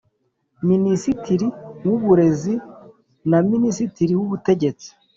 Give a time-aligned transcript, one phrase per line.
[0.69, 1.47] Minisitiri
[1.87, 2.53] w Uburezi
[3.29, 4.89] na Minisitiri w Ubutegetsi